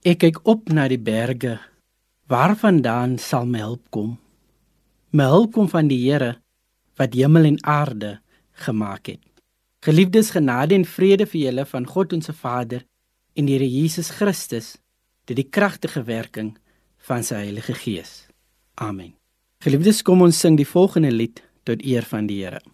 [0.00, 1.58] Ek kyk op na die berge.
[2.32, 4.14] Waarvandaan sal my hulp kom?
[5.12, 6.38] My hulp kom van die Here
[6.96, 8.14] wat hemel en aarde
[8.64, 9.20] gemaak het.
[9.84, 12.86] Geliefdes, genade en vrede vir julle van God ons Vader
[13.36, 14.78] en die Here Jesus Christus
[15.28, 16.54] deur die kragtige werking
[17.04, 18.24] van sy Heilige Gees.
[18.80, 19.12] Amen.
[19.60, 22.64] Geliefdes, kom ons sing die volgende lied tot eer van die Here.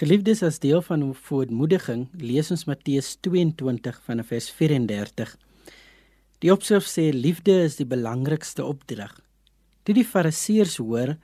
[0.00, 5.36] Geliefdes as deel van 'n voormoediging, lees ons Matteus 22 vanaf vers 34.
[6.38, 9.12] Die opskrif sê liefde is die belangrikste opdrag.
[9.82, 11.18] Toe die Fariseërs hoor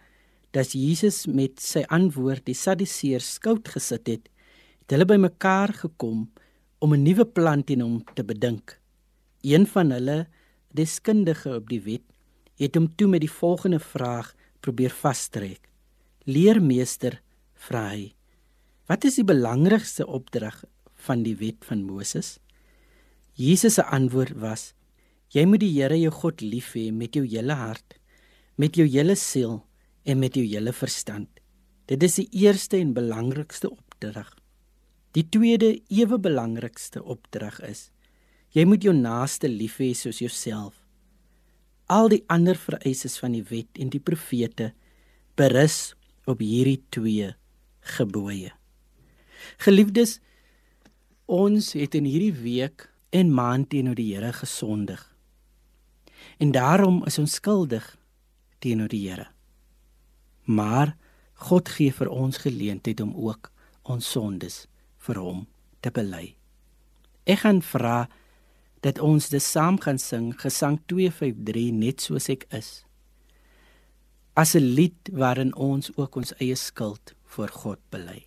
[0.50, 4.28] dat Jesus met sy antwoord die Sadduseërs skout gesit het,
[4.80, 6.28] het hulle bymekaar gekom
[6.78, 8.78] om 'n nuwe plan teen hom te bedink.
[9.40, 10.26] Een van hulle,
[10.74, 12.04] deskundige op die wet,
[12.58, 15.60] het hom toe met die volgende vraag probeer vastrek.
[16.24, 17.22] Leermeester,
[17.54, 18.15] vra hy:
[18.86, 22.38] "Wat is die belangrikste opdrag van die wet van Moses?"
[23.36, 24.72] Jesus se antwoord was:
[25.28, 27.98] "Jy moet die Here jou God lief hê met jou hele hart,
[28.56, 29.66] met jou hele siel
[30.04, 31.28] en met jou hele verstand.
[31.86, 34.32] Dit is die eerste en belangrikste opdrag.
[35.12, 37.90] Die tweede, ewe belangrikste opdrag is:
[38.50, 40.80] jy moet jou naaste lief hê soos jouself."
[41.86, 44.72] Al die ander vereistes van die wet en die profete
[45.36, 45.94] berus
[46.24, 47.34] op hierdie twee
[47.80, 48.55] gebooie.
[49.58, 50.20] Geliefdes,
[51.26, 55.02] ons het in hierdie week en maand teenoor die Here gesondig.
[56.38, 57.96] En daarom is ons skuldig
[58.58, 59.26] teenoor die Here.
[60.44, 60.96] Maar
[61.48, 63.50] God gee vir ons geleentheid om ook
[63.82, 64.64] ons sondes
[65.06, 65.44] vir hom
[65.84, 66.34] te bely.
[67.26, 68.06] Ek gaan vra
[68.86, 72.84] dat ons dit saam gaan sing Gesang 253 net soos ek is.
[74.36, 78.25] As 'n lied waarin ons ook ons eie skuld voor God bely.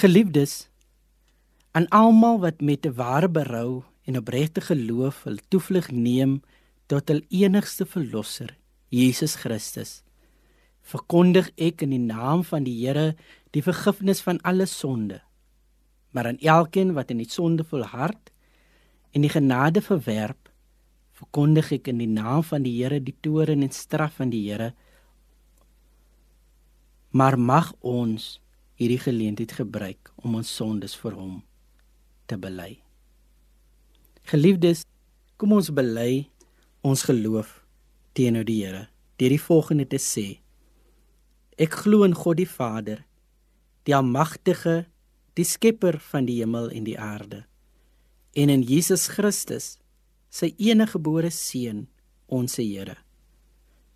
[0.00, 0.70] Geliefdes,
[1.76, 6.40] aan almal wat met 'n ware berou en opregte geloof hul toevlug neem
[6.86, 8.56] tot hul enigste verlosser,
[8.88, 10.02] Jesus Christus,
[10.80, 13.14] verkondig ek in die naam van die Here
[13.50, 15.20] die vergifnis van alle sonde.
[16.10, 18.32] Maar aan elkeen wat in die sonde volhard
[19.12, 20.48] en die genade verwerp,
[21.12, 24.72] verkondig ek in die naam van die Here die toorn en straf van die Here.
[27.10, 28.40] Maar mag ons
[28.80, 31.34] hierdie geleentheid gebruik om ons sondes vir hom
[32.30, 32.78] te bely.
[34.30, 34.86] Geliefdes,
[35.36, 36.30] kom ons bely
[36.86, 37.58] ons geloof
[38.16, 38.86] teenoor die Here
[39.20, 40.40] deur die volgende te sê:
[41.60, 43.04] Ek glo in God die Vader,
[43.84, 44.86] die almagtige,
[45.36, 47.44] die skepper van die hemel en die aarde,
[48.32, 49.76] en in Jesus Christus,
[50.32, 51.84] sy enige gebore seun,
[52.32, 52.96] ons Here,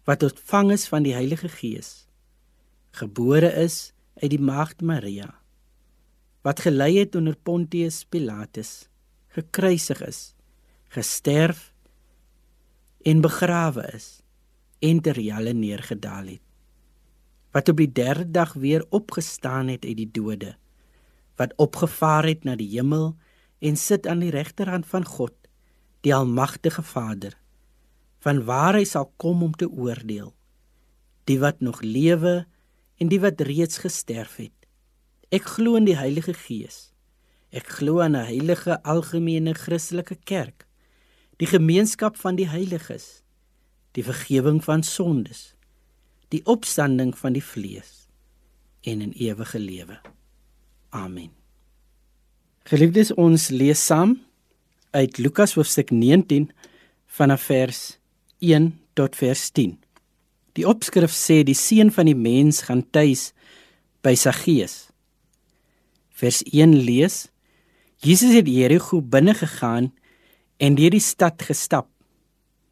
[0.04, 2.04] wat ontvang is van die Heilige Gees,
[2.92, 5.31] gebore is uit die maagd Maria
[6.44, 8.88] wat gelei het onder Pontius Pilatus
[9.37, 10.20] gekruisig is
[10.94, 11.72] gesterf
[13.03, 14.08] en begrawe is
[14.79, 16.44] en ter jalle neergedaal het
[17.55, 20.55] wat op die derde dag weer opgestaan het uit die dode
[21.41, 23.15] wat opgevaar het na die hemel
[23.58, 25.34] en sit aan die regterhand van God
[26.06, 27.34] die almagtige Vader
[28.24, 30.34] van waar hy sal kom om te oordeel
[31.29, 32.44] die wat nog lewe
[32.98, 34.55] en die wat reeds gesterf het.
[35.34, 36.93] Ek glo in die Heilige Gees.
[37.51, 40.67] Ek glo aan 'n heilige algemene Christelike kerk,
[41.39, 43.22] die gemeenskap van die heiliges,
[43.93, 45.55] die vergifnis van sondes,
[46.29, 48.08] die opstanding van die vlees
[48.82, 50.01] en 'n ewige lewe.
[50.91, 51.31] Amen.
[52.65, 54.20] Geliefdes, ons lees saam
[54.91, 56.51] uit Lukas hoofstuk 19
[57.06, 57.98] vanaf vers
[58.39, 59.83] 1 tot vers 10.
[60.55, 63.32] Die opskrif sê die seun van die mens gaan tuis
[64.06, 64.89] by Saggeus.
[66.15, 67.25] Vers 1 lees:
[68.05, 69.91] Jesus het Jerigo binne gegaan
[70.63, 71.89] en deur die stad gestap.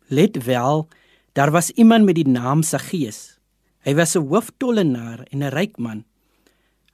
[0.06, 0.86] Let wel,
[1.34, 3.40] daar was iemand met die naam Saggeus.
[3.82, 6.04] Hy was 'n hooftollenaar en 'n ryk man.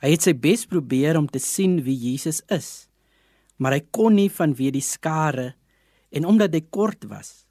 [0.00, 2.88] Hy het sy bes probeer om te sien wie Jesus is,
[3.58, 5.54] maar hy kon nie vanweë die skare
[6.10, 7.44] en omdat hy kort was.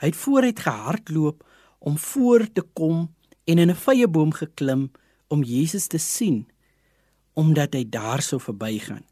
[0.00, 1.44] Hy het vooruit gehardloop
[1.80, 3.08] om voor te kom
[3.44, 4.90] en in 'n vrye boom geklim
[5.28, 6.46] om Jesus te sien
[7.32, 9.04] omdat hy daarso verbygaan.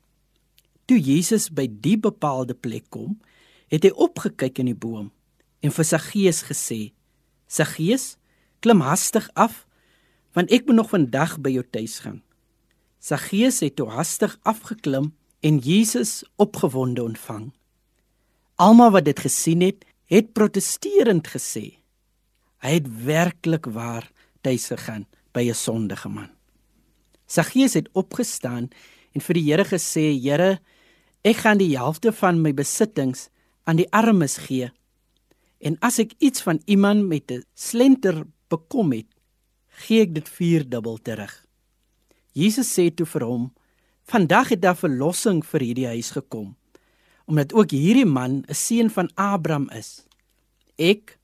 [0.84, 3.20] Toe Jesus by die bepaalde plek kom,
[3.68, 5.10] het hy opgekyk in die boom
[5.60, 6.92] en vir Saggeus gesê:
[7.46, 8.16] "Saggeus,
[8.60, 9.66] klim hastig af,
[10.32, 12.22] want ek moet nog vandag by jou tuis gaan."
[12.98, 17.52] Saggeus het toe hastig afgeklim en Jesus opgewonde ontvang.
[18.56, 21.78] Almal wat dit gesien het, het protesterend gesê:
[22.62, 24.10] "Hy het werklik waar
[24.42, 26.30] tuis gegaan by 'n sondige man."
[27.26, 28.70] Saggeus het opgestaan
[29.12, 30.60] en vir die Here gesê: "Here,
[31.22, 33.28] ek gaan die helfte van my besittings
[33.64, 34.70] aan die armes gee.
[35.60, 39.06] En as ek iets van iemand met 'n slenter bekom het,
[39.68, 41.44] gee ek dit vierdubbel terug."
[42.32, 43.52] Jesus sê toe vir hom:
[44.04, 46.56] "Vandag het daar verlossing vir hierdie huis gekom,
[47.28, 50.06] omdat ook hierdie man 'n seun van Abraham is.
[50.76, 51.17] Ek,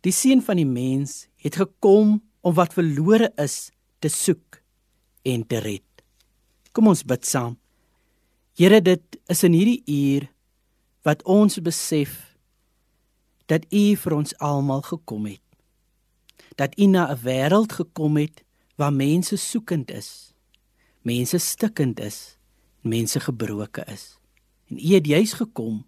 [0.00, 4.60] die seun van die mens, het gekom om wat verlore is te soek
[5.22, 5.82] en te red."
[6.72, 7.56] Kom ons bid saam.
[8.58, 10.28] Here, dit is in hierdie uur
[11.06, 12.34] wat ons besef
[13.48, 15.42] dat U vir ons almal gekom het.
[16.58, 18.44] Dat U na 'n wêreld gekom het
[18.76, 20.34] waar mense soekend is,
[21.02, 22.38] mense stikkend is,
[22.82, 24.18] mense gebroke is.
[24.68, 25.86] En U het juis gekom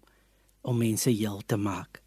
[0.61, 2.01] om mense heel te maak.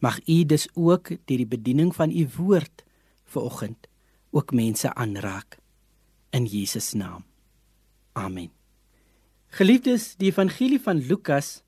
[0.00, 2.84] Mag U dus ook deur die bediening van U woord
[3.24, 3.88] vanoggend
[4.30, 5.58] ook mense aanraak
[6.30, 7.24] in Jesus naam.
[8.12, 8.50] Amen.
[9.50, 11.62] Geliefdes, die evangelie van Lukas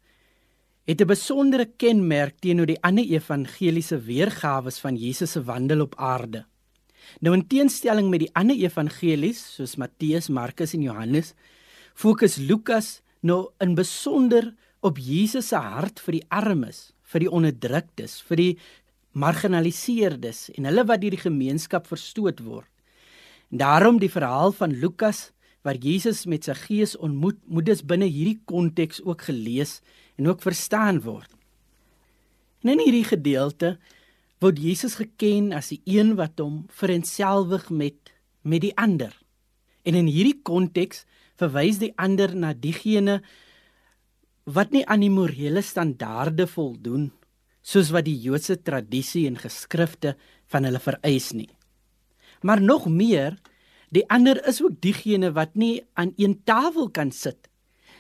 [0.84, 6.46] het 'n besondere kenmerk teenoor die ander evangeliese weergawe van Jesus se wandel op aarde.
[7.20, 11.34] Nou in teenstelling met die ander evangelies soos Matteus, Markus en Johannes,
[11.94, 18.20] fokus Lukas nou in besonder op Jesus se hart vir die armes, vir die onderdruktes,
[18.28, 18.52] vir die
[19.12, 22.68] marginaliseerdes en hulle wat deur die gemeenskap verstoot word.
[23.52, 25.30] En daarom die verhaal van Lukas
[25.62, 29.80] waar Jesus met sy gees ontmoet, moet dus binne hierdie konteks ook gelees
[30.18, 31.30] en ook verstaan word.
[32.62, 33.76] En in hierdie gedeelte
[34.42, 38.10] word Jesus geken as die een wat hom verenselwig met
[38.42, 39.12] met die ander.
[39.86, 41.04] En in hierdie konteks
[41.38, 43.20] verwys die ander na diegene
[44.44, 47.10] wat nie aan die morele standaarde voldoen
[47.62, 50.16] soos wat die Joodse tradisie en geskrifte
[50.50, 51.50] van hulle vereis nie.
[52.42, 53.38] Maar nog meer
[53.92, 57.50] Die ander is ook diegene wat nie aan een tafel kan sit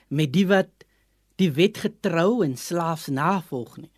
[0.08, 0.86] met die wat
[1.40, 3.90] die wet getrou en slaafs navolg nie.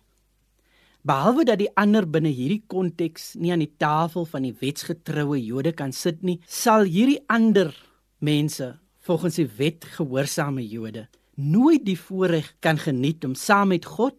[1.07, 5.71] Behalwe dat die ander binne hierdie konteks nie aan die tafel van die wetsgetroue Jode
[5.71, 7.71] kan sit nie, sal hierdie ander
[8.19, 8.73] mense
[9.07, 14.15] volgens die wet gehoorsame Jode nooit die voorreg kan geniet om saam met God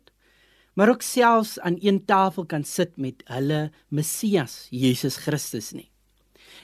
[0.76, 5.88] maar ook selfs aan een tafel kan sit met hulle Messias Jesus Christus nie.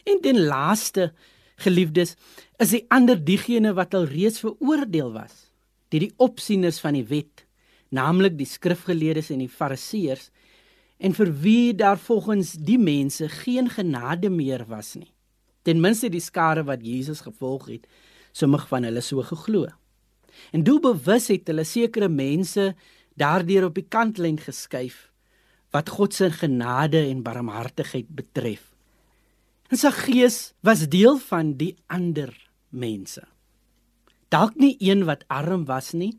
[0.05, 1.13] En ten laaste,
[1.57, 2.15] geliefdes,
[2.61, 5.49] is die ander diegene wat al reeds veroordeel was
[5.93, 7.43] deur die opsieners van die wet,
[7.93, 10.31] naamlik die skrifgeleerdes en die fariseërs,
[10.97, 15.11] en vir wie daar volgens die mense geen genade meer was nie.
[15.69, 17.85] Ten minste die skare wat Jesus gevolg het,
[18.33, 19.67] sommige van hulle so geglo.
[20.53, 22.73] En doelbewus het hulle sekere mense
[23.19, 25.09] daardeur op die kantlyn geskuif
[25.73, 28.67] wat God se genade en barmhartigheid betref.
[29.73, 32.35] En sy gees was deel van die ander
[32.69, 33.25] mense.
[34.33, 36.13] Dalk nie een wat arm was nie,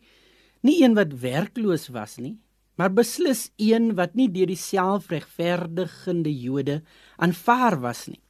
[0.66, 2.38] nie een wat werkloos was nie,
[2.78, 6.82] maar beslis een wat nie deur die selfregverdigende Jode
[7.22, 8.22] aanvaar was nie.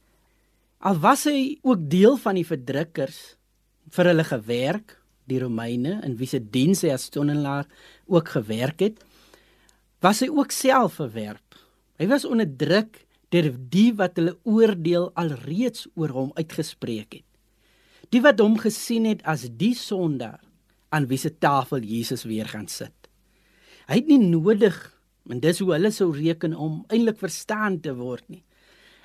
[0.84, 3.38] Al was hy ook deel van die verdrukkers
[3.94, 4.98] vir hulle gewerk,
[5.30, 7.68] die Romeine in wie se diens hy as tonnelaar
[8.10, 9.02] ook gewerk het,
[10.04, 11.58] was hy ook self verwerp.
[12.00, 17.28] Hy was onderdruk deur die wat hulle oordeel alreeds oor hom uitgespreek het.
[18.12, 20.42] Die wat hom gesien het as die sondaar
[20.94, 22.94] aan wie se tafel Jesus weer gaan sit.
[23.88, 24.76] Hy het nie nodig
[25.30, 28.44] en dis hoe hulle sou reken om eintlik verstaan te word nie.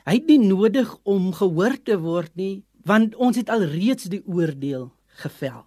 [0.06, 4.90] Hy het nie nodig om gehoor te word nie want ons het alreeds die oordeel
[5.22, 5.66] gevel.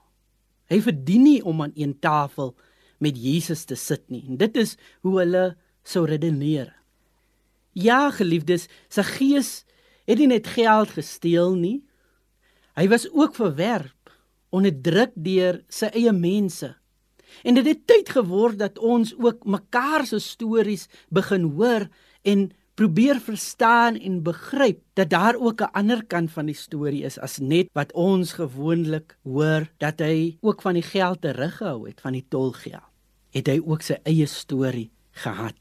[0.72, 2.54] Hy verdien nie om aan een tafel
[3.02, 4.22] met Jesus te sit nie.
[4.28, 5.44] En dit is hoe hulle
[5.84, 6.70] sou redeneer.
[7.76, 9.50] Ja, geliefdes, sy gees
[10.08, 11.80] het nie net geld gesteel nie.
[12.76, 14.12] Hy was ook verwerp,
[14.52, 16.72] onderdruk deur sy eie mense.
[17.44, 21.88] En dit het tyd geword dat ons ook mekaar se stories begin hoor
[22.28, 27.18] en probeer verstaan en begryp dat daar ook 'n ander kant van die storie is
[27.18, 32.12] as net wat ons gewoonlik hoor dat hy ook van die geld teruggehou het van
[32.12, 32.88] die tolgeld.
[33.30, 35.56] Het hy ook sy eie storie gehad.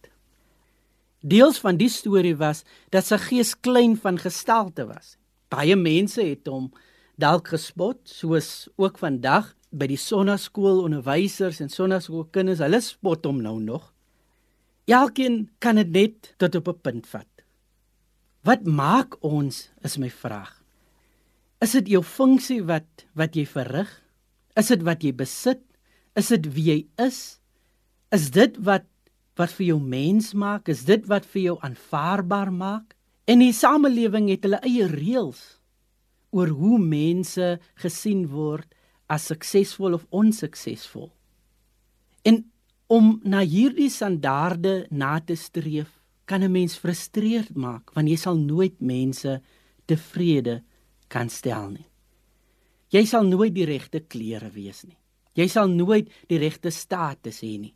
[1.20, 5.18] Deels van die storie was dat sy gees klein van gestalte was.
[5.50, 6.72] Baie mense het hom
[7.16, 13.60] dalk gespot, soos ook vandag by die sonnaskool onderwysers en sonnaskoolkinders, hulle spot hom nou
[13.60, 13.94] nog.
[14.92, 17.32] Elkeen kan dit net tot op 'n punt vat.
[18.44, 20.64] Wat maak ons is my vraag.
[21.62, 24.02] Is dit jou funksie wat wat jy verrig?
[24.56, 25.62] Is dit wat jy besit?
[26.16, 27.40] Is dit wie jy is?
[28.12, 28.86] Is dit wat
[29.36, 30.68] wat vir jou mens maak?
[30.70, 32.96] Is dit wat vir jou aanvaarbaar maak?
[33.26, 35.62] En die samelewing het hulle eie reëls
[36.32, 38.68] oor hoe mense gesien word
[39.08, 41.12] as suksesvol of onsuksesvol.
[42.24, 42.44] En
[42.92, 48.38] om na hierdie standaarde na te streef, kan 'n mens frustreerd maak want jy sal
[48.38, 49.42] nooit mense
[49.86, 50.64] tevrede
[51.08, 51.88] kan stel nie.
[52.92, 54.98] Jy sal nooit die regte klere wees nie.
[55.36, 57.76] Jy sal nooit die regte status hê nie.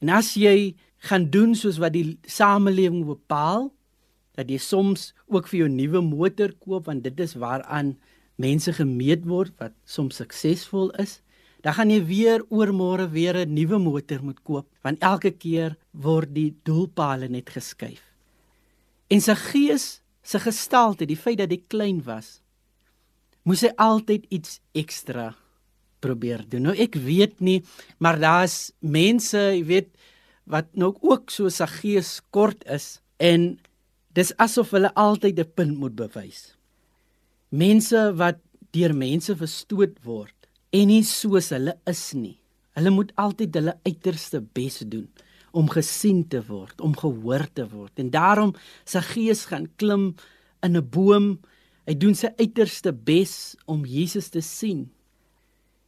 [0.00, 3.70] En as jy gaan doen soos wat die samelewing bepaal,
[4.36, 7.96] dat jy soms ook vir jou nuwe motor koop want dit is waaraan
[8.36, 11.20] mense gemeet word wat soms suksesvol is,
[11.64, 16.34] dan gaan jy weer oormôre weer 'n nuwe motor moet koop want elke keer word
[16.34, 18.02] die doelpale net geskuif.
[19.10, 22.40] En sy gees, sy gestalte, die feit dat hy klein was,
[23.44, 25.34] moes hy altyd iets ekstra
[26.00, 26.62] probeer doen.
[26.62, 27.62] Nou ek weet nie,
[27.98, 29.88] maar daar's mense, jy weet,
[30.46, 33.58] wat nou ook so sy gees kort is en
[34.14, 36.54] dis asof hulle altyd 'n punt moet bewys
[37.50, 38.38] mense wat
[38.74, 40.39] deur mense verstoot word
[40.74, 42.36] en nie soos hulle is nie.
[42.78, 45.08] Hulle moet altyd hulle uiterste bes doen
[45.56, 47.96] om gesien te word, om gehoor te word.
[47.98, 48.52] En daarom
[48.86, 50.14] sy gees gaan klim
[50.62, 51.40] in 'n boom.
[51.86, 54.90] Hy doen sy uiterste bes om Jesus te sien.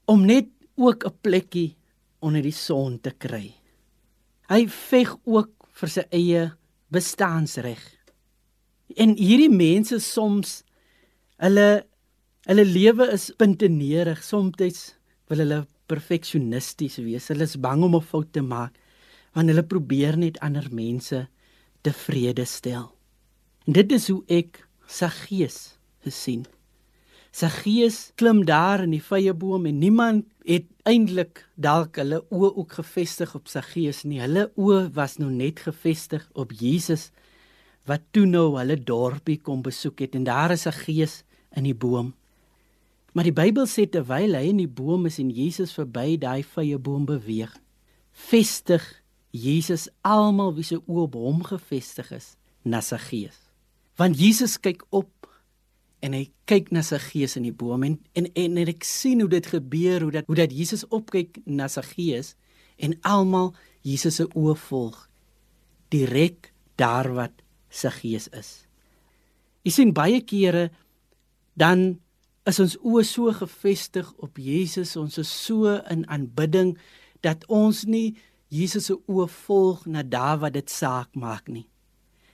[0.06, 1.76] Om net ook 'n plekkie
[2.20, 3.54] onder die son te kry.
[4.48, 6.52] Hy veg ook vir sy eie
[6.90, 7.82] bestaansreg.
[8.96, 10.64] En hierdie mense soms
[11.42, 11.82] Hulle
[12.48, 14.22] hulle lewe is puntenerig.
[14.24, 14.94] Soms
[15.30, 17.28] wil hulle perfeksionisties wees.
[17.28, 18.78] Hulle is bang om 'n fout te maak
[19.34, 21.26] want hulle probeer net ander mense
[21.80, 22.92] tevrede stel.
[23.66, 26.44] En dit is hoe ek sy gees gesien.
[27.32, 32.50] Sy gees klim daar in die vrye boom en niemand het eintlik dalk hulle oë
[32.60, 34.20] ook gefestig op sy gees nie.
[34.20, 37.10] Hulle oë was nou net gefestig op Jesus
[37.88, 41.24] wat toe nou hulle dorpie kom besoek het en daar is 'n gees
[41.56, 42.12] in die boom.
[43.12, 46.78] Maar die Bybel sê terwyl hy in die boom is en Jesus verby daai vrye
[46.80, 47.52] boom beweeg,
[48.30, 48.84] vestig
[49.32, 52.34] Jesus almal wie se oë op hom gefestig is
[52.68, 53.36] na sy gees.
[54.00, 55.28] Want Jesus kyk op
[56.02, 59.20] en hy kyk na sy gees in die boom en en en, en ek sien
[59.22, 62.34] hoe dit gebeur hoe dat hoe dat Jesus opkyk na sy gees
[62.82, 63.52] en almal
[63.86, 64.98] Jesus se oë volg
[65.92, 68.64] direk daar wat sy gees is.
[69.64, 70.70] Jy sien baie kere
[71.54, 72.00] dan
[72.48, 76.74] is ons oë so gefestig op Jesus, ons is so in aanbidding
[77.22, 78.16] dat ons nie
[78.52, 81.64] Jesus se oë volg na daar waar dit saak maak nie.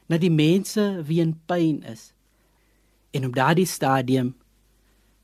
[0.09, 2.13] Na die mense wie in pyn is.
[3.15, 4.33] En op daardie stadium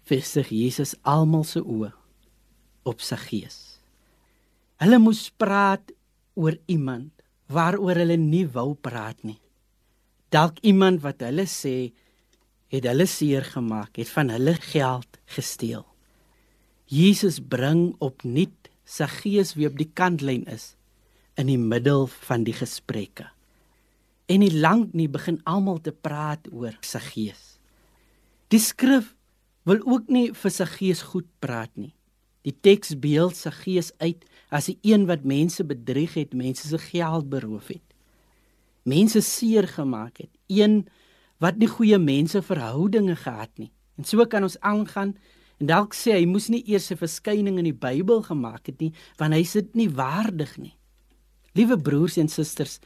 [0.05, 1.91] vestig Jesus almal se oë
[2.85, 3.59] op sy gees.
[4.83, 5.95] Hulle moes praat
[6.37, 7.11] oor iemand
[7.49, 9.41] waaroor hulle nie wou praat nie.
[10.31, 11.95] Dalk iemand wat hulle sê
[12.73, 15.85] het hulle seer gemaak, het van hulle geld gesteel.
[16.87, 20.75] Jesus bring opnuut sy gees wie op die kantlyn is
[21.41, 23.27] in die middel van die gesprekke.
[24.29, 27.43] En nie lank nie begin almal te praat oor sy gees.
[28.53, 29.15] Die skrif
[29.69, 31.93] wil ook nie vir sy gees goed praat nie.
[32.45, 36.79] Die teks beeld sy gees uit as 'n een wat mense bedrieg het, mense se
[36.79, 37.87] geld beroof het.
[38.85, 40.31] Mense seer gemaak het.
[40.47, 40.87] Een
[41.45, 43.71] wat nie goeie menseverhoudinge gehad nie.
[44.01, 45.15] En so kan ons aangaan
[45.61, 48.93] en dalk sê hy moes nie eers 'n verskyning in die Bybel gemaak het nie,
[49.19, 50.75] want hy sit nie waardig nie.
[51.55, 52.81] Liewe broers en susters,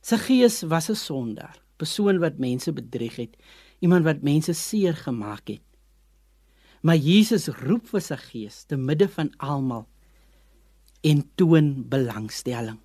[0.00, 3.36] sy gees was 'n sondaar, persoon wat mense bedrieg het,
[3.80, 5.62] iemand wat mense seer gemaak het.
[6.82, 9.86] Maar Jesus roep vir sy gees te midde van almal
[11.02, 12.78] en toon belangstelling.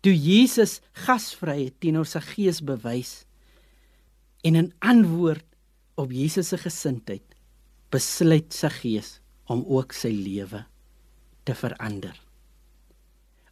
[0.00, 3.24] Toe Jesus gasvryheid teenoor sy gees bewys,
[4.42, 5.46] En in antwoord
[5.94, 7.36] op Jesus se gesindheid
[7.92, 9.16] besluit sy gees
[9.52, 10.64] om ook sy lewe
[11.46, 12.16] te verander.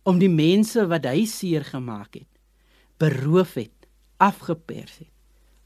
[0.02, 2.30] Om die mense wat hy seer gemaak het,
[3.00, 3.76] beroof het,
[4.20, 5.14] afgepers het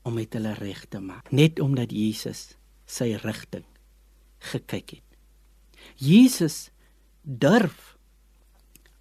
[0.05, 2.53] om met hulle reg te maak, net omdat Jesus
[2.85, 3.65] sy rigting
[4.53, 5.19] gekyk het.
[5.97, 6.69] Jesus
[7.23, 7.95] durf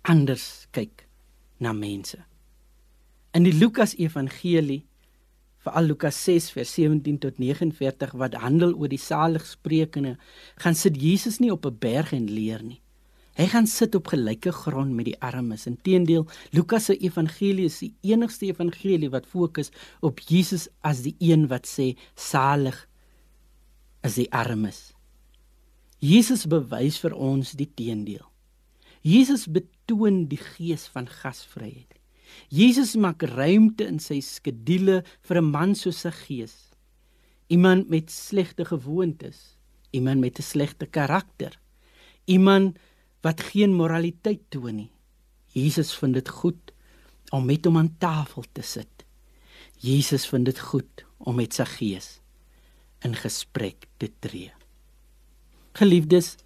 [0.08, 1.06] anders kyk
[1.60, 2.22] na mense.
[3.36, 4.86] In die Lukas Evangelie
[5.64, 10.18] veral Lukas 6 vers 17 tot 49 wat handel oor die saligsprekinge,
[10.60, 12.82] gaan sit Jesus nie op 'n berg en leer nie.
[13.34, 15.66] Hy gaan sit op gelyke grond met die armes.
[15.66, 19.72] Inteendeel, Lukas se evangelie is die enigste evangelie wat fokus
[20.02, 22.88] op Jesus as die een wat sê salig
[24.04, 24.94] is die armes.
[25.98, 28.26] Jesus bewys vir ons die teendeel.
[29.02, 32.03] Jesus betoon die gees van gasvryheid.
[32.50, 36.72] Jesus maak ruimte in sy skedule vir 'n man soos sy gees.
[37.50, 39.58] Iemand met slegte gewoontes,
[39.92, 41.60] iemand met 'n slegte karakter,
[42.26, 42.78] iemand
[43.22, 44.92] wat geen moraliteit toon nie.
[45.54, 46.74] Jesus vind dit goed
[47.32, 49.06] om met hom aan tafel te sit.
[49.78, 52.20] Jesus vind dit goed om met sy gees
[53.04, 54.52] in gesprek te tree.
[55.74, 56.38] Geliefdes,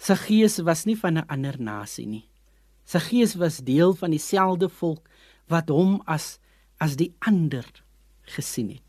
[0.00, 2.29] sy gees was nie van 'n ander nasie nie.
[2.90, 5.06] Sy gees was deel van dieselfde volk
[5.50, 6.38] wat hom as
[6.80, 7.66] as die ander
[8.34, 8.86] gesien het.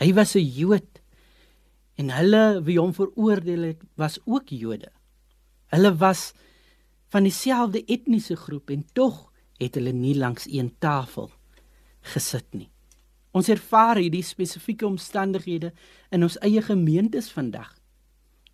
[0.00, 1.02] Hy was 'n Jood
[1.98, 4.90] en hulle wie hom veroordeel het was ook Jode.
[5.70, 6.32] Hulle was
[7.08, 11.30] van dieselfde etniese groep en tog het hulle nie langs een tafel
[12.00, 12.70] gesit nie.
[13.32, 15.72] Ons ervaar hierdie spesifieke omstandighede
[16.10, 17.77] in ons eie gemeentes vandag.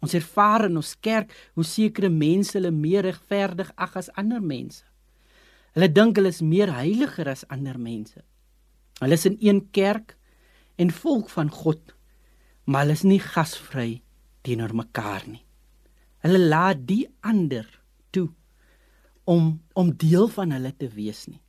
[0.04, 4.84] Ons ervaar in ons kerk hoe sekere mense hulle meer regverdig ag as ander mense.
[5.74, 8.20] Hulle dink hulle is meer heiliger as ander mense.
[9.00, 10.16] Hulle is in een kerk
[10.78, 11.94] en volk van God,
[12.68, 14.02] maar hulle is nie gasvry
[14.44, 15.42] teenoor mekaar nie.
[16.24, 17.64] Hulle laat die ander
[18.12, 18.28] toe
[19.24, 21.40] om om deel van hulle te wees nie.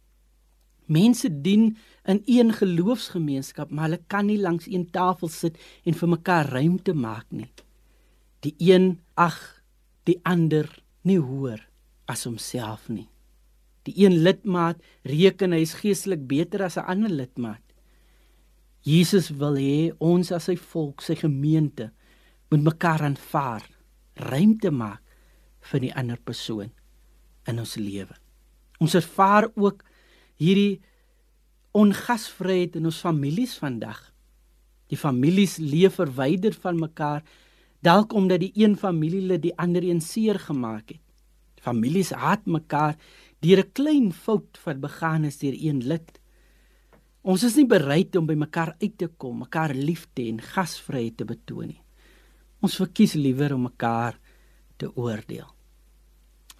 [0.87, 1.73] Mense dien
[2.07, 6.93] in een geloofsgemeenskap, maar hulle kan nie langs een tafel sit en vir mekaar ruimte
[6.93, 7.49] maak nie
[8.45, 9.37] die een ag
[10.05, 10.69] die ander
[11.05, 11.61] nie hoor
[12.09, 13.07] as homself nie.
[13.85, 17.61] Die een lidmaat reken hy is geestelik beter as 'n ander lidmaat.
[18.81, 21.91] Jesus wil hê ons as sy volk, sy gemeente,
[22.49, 23.65] moet mekaar aanvaar,
[24.15, 25.01] ruimte maak
[25.71, 26.71] vir die ander persoon
[27.49, 28.13] in ons lewe.
[28.79, 29.83] Ons ervaar ook
[30.37, 30.81] hierdie
[31.73, 34.13] ongasvryheid in ons families vandag.
[34.87, 37.23] Die families leef verwyderd van mekaar
[37.85, 41.01] dalk omdat die een familielid die ander een seer gemaak het.
[41.61, 42.97] Families haat mekaar
[43.41, 46.19] deur 'n klein fout wat begaan is deur een lid.
[47.21, 51.17] Ons is nie bereid om by mekaar uit te kom, mekaar lief te en gasvryheid
[51.17, 51.81] te betoon nie.
[52.61, 54.19] Ons verkies liewer om mekaar
[54.77, 55.47] te oordeel.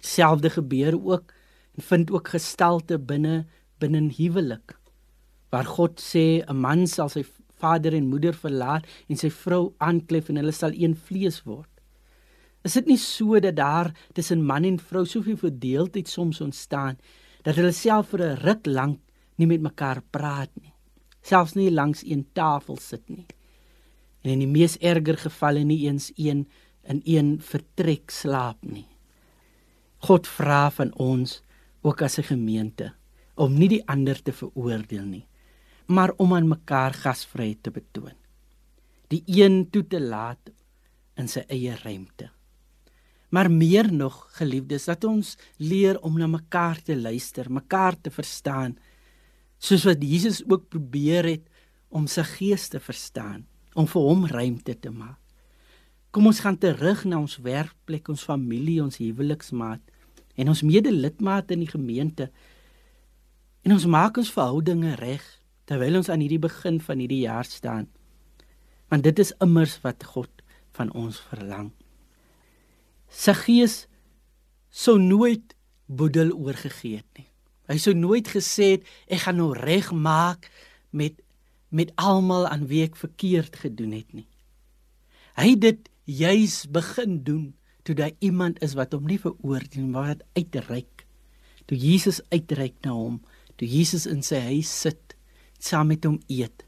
[0.00, 1.32] Selfde gebeur ook
[1.76, 3.46] en vind ook gestalte binne
[3.78, 4.78] binne huwelik
[5.50, 7.22] waar God sê 'n man sal sy
[7.60, 11.70] vader en moeder verlaat en sy vrou aanklef en hulle sal een vlees word.
[12.66, 16.98] Is dit nie so dat daar tussen man en vrou soveel verdeeldheid soms ontstaan
[17.46, 19.00] dat hulle self vir 'n ruk lank
[19.38, 20.72] nie met mekaar praat nie,
[21.22, 23.26] selfs nie langs een tafel sit nie.
[24.22, 26.46] En in die mees erger gevalle nie eens een
[26.82, 28.86] in een vertrek slaap nie.
[30.06, 31.42] God vra van ons
[31.82, 32.92] ook as 'n gemeente
[33.34, 35.26] om nie die ander te veroordeel nie,
[35.86, 38.14] maar om aan mekaar gasvryheid te betoon.
[39.12, 40.50] Die een toe te laat
[41.16, 42.30] in sy eie ruimte.
[43.30, 48.76] Maar meer nog, geliefdes, dat ons leer om na mekaar te luister, mekaar te verstaan,
[49.58, 51.46] soos wat Jesus ook probeer het
[51.88, 55.18] om sy gees te verstaan, om vir hom ruimte te maak.
[56.10, 59.82] Kom ons gaan terug na ons werkplek, ons familie, ons huweliksmaat
[60.36, 62.30] en ons medelidmate in die gemeente
[63.66, 65.24] en ons maak ons verhoudinge reg
[65.66, 67.88] terwyl ons aan hierdie begin van hierdie jaar staan.
[68.90, 70.30] Want dit is immers wat God
[70.78, 71.72] van ons verlang.
[73.10, 73.76] Sy gees
[74.70, 75.54] sou nooit
[75.86, 77.28] boedel oorgegee het nie.
[77.66, 80.50] Hy sou nooit gesê het ek gaan nou regmaak
[80.94, 81.22] met
[81.74, 84.28] met almal aan wie ek verkeerd gedoen het nie.
[85.36, 87.48] Hy het dit juis begin doen
[87.82, 91.04] toe daar iemand is wat hom nie veroordeel maar wat uitreik.
[91.66, 93.18] Toe Jesus uitreik na hom,
[93.58, 95.15] toe Jesus in sy huis sit
[95.58, 96.64] saam met hom eet.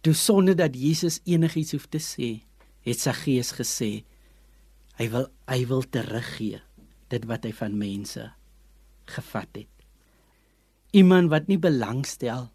[0.00, 2.30] Toe sonder dat Jesus enigiets hoef te sê,
[2.86, 3.90] het sy gees gesê
[4.98, 6.60] hy wil hy wil teruggee
[7.12, 8.24] dit wat hy van mense
[9.08, 9.74] gevat het.
[10.96, 12.48] Iemand wat nie belangstel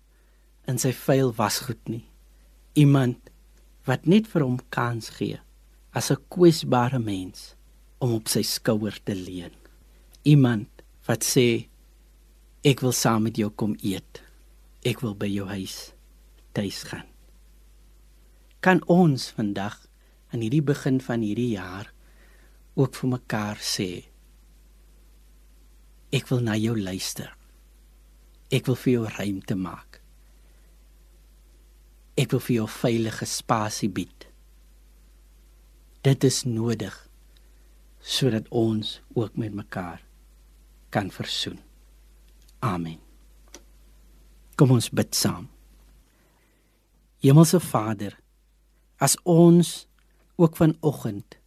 [0.69, 2.05] in sy vuil wasgoed nie.
[2.79, 3.31] Iemand
[3.87, 5.39] wat net vir hom kans gee
[5.93, 7.55] as 'n kwesbare mens
[7.99, 9.53] om op sy skouer te leun.
[10.23, 10.69] Iemand
[11.05, 11.67] wat sê
[12.63, 14.22] ek wil saam met jou kom eet
[14.83, 15.93] ek wil by jou huis
[16.53, 17.07] tuis gaan.
[18.63, 19.77] Kan ons vandag
[20.31, 21.91] aan hierdie begin van hierdie jaar
[22.79, 23.91] ook vir mekaar sê
[26.13, 27.31] ek wil na jou luister.
[28.53, 29.97] Ek wil vir jou ruimte maak.
[32.13, 34.27] Ek wil vir jou veilige spasie bied.
[36.05, 36.93] Dit is nodig
[38.03, 40.03] sodat ons ook met mekaar
[40.93, 41.57] kan versoen.
[42.61, 43.02] Amen.
[44.55, 45.47] Kom ons bid saam.
[47.23, 48.17] Hemelse Vader,
[48.99, 49.87] as ons
[50.35, 51.37] ook vanoggend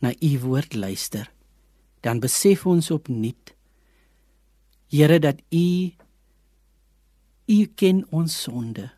[0.00, 1.30] na u woord luister,
[2.00, 3.56] dan besef ons opnuut
[4.88, 5.92] Here dat u
[7.46, 8.90] u ken ons sonde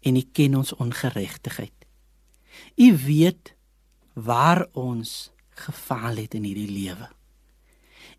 [0.00, 1.86] en u ken ons ongeregtigheid.
[2.76, 3.54] U weet
[4.12, 7.08] waar ons gefaal het in hierdie lewe.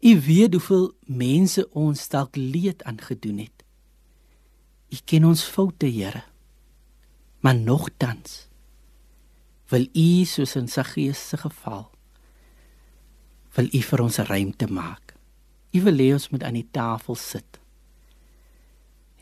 [0.01, 3.62] U weet hoeveel mense ons dalk leed aangedoen het.
[4.93, 6.23] U ken ons foute, Here.
[7.41, 8.47] Maar nogtans
[9.73, 11.87] wil U soos in sy gees se geval
[13.53, 15.13] wil U vir ons ruimte maak.
[15.73, 17.59] U wil hê ons moet aan die tafel sit.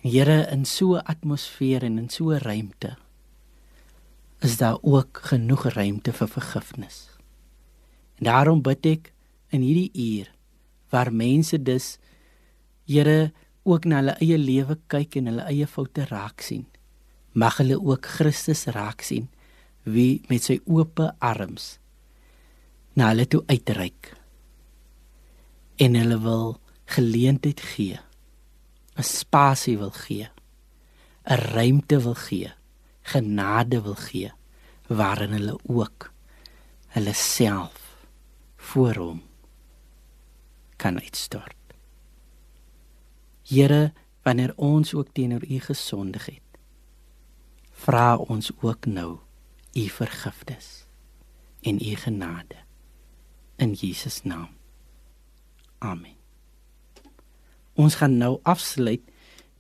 [0.04, 2.98] Here in so 'n atmosfeer en in so 'n ruimte
[4.42, 7.10] is daar ook genoeg ruimte vir vergifnis.
[8.18, 9.14] En daarom bid ek
[9.50, 10.32] in hierdie uur
[10.90, 11.98] waar mense dus
[12.86, 13.32] Here
[13.64, 16.66] ook na hulle eie lewe kyk en hulle eie foute raak sien.
[17.34, 19.30] Mag hulle ook Christus raak sien
[19.84, 21.78] wie met sy oop arms
[22.94, 24.12] na hulle toe uitreik
[25.82, 26.60] en hulle wil
[26.92, 27.98] geleentheid gee
[28.98, 30.28] 'n spasie wil gee
[31.26, 32.52] 'n ruimte wil gee
[33.02, 34.32] genade wil gee
[34.88, 36.12] waarin hulle ook
[36.94, 38.06] hulle self
[38.58, 39.22] voor hom
[40.78, 41.61] kan uitstort
[43.48, 46.52] Here wanneer ons ook teenoor u gesondig het
[47.82, 49.18] vra ons ook nou
[49.74, 50.86] u vergifnis
[51.62, 52.56] en u genade
[53.56, 54.50] in Jesus naam.
[55.78, 56.18] Amen.
[57.74, 59.02] Ons gaan nou afsluit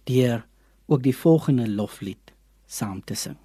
[0.03, 0.45] deur
[0.85, 2.33] ook die volgende loflied
[2.65, 3.37] saam te sing.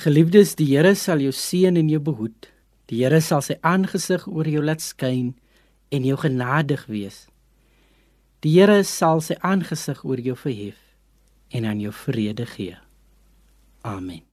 [0.00, 2.46] Geliefdes, die Here sal jou seën en jou behoed.
[2.88, 5.34] Die Here sal sy aangesig oor jou laat skyn
[5.92, 7.26] en jou genadig wees.
[8.40, 10.80] Die Here sal sy aangesig oor jou verhef
[11.52, 12.80] en aan jou vrede gee.
[13.84, 14.29] Amen.